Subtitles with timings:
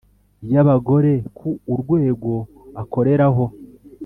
[0.51, 2.31] y Abagore ku urwego
[2.81, 3.45] akoreraho